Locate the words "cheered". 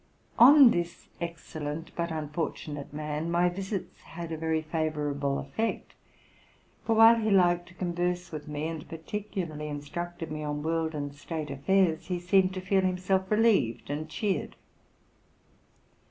14.09-14.55